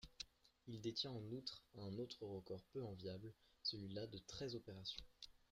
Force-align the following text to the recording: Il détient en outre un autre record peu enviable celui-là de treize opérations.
Il 0.65 0.81
détient 0.81 1.11
en 1.11 1.23
outre 1.31 1.61
un 1.77 1.99
autre 1.99 2.25
record 2.25 2.63
peu 2.73 2.81
enviable 2.83 3.31
celui-là 3.61 4.07
de 4.07 4.17
treize 4.25 4.55
opérations. 4.55 5.03